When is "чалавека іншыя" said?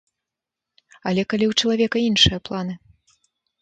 1.63-2.37